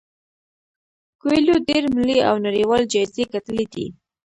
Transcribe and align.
کویلیو 1.21 1.57
ډیر 1.67 1.83
ملي 1.95 2.19
او 2.29 2.35
نړیوال 2.47 2.83
جایزې 2.93 3.23
ګټلي 3.33 3.65
دي. 3.73 3.87